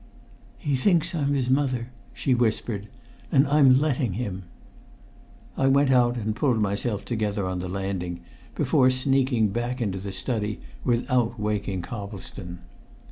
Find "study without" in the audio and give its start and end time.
10.11-11.39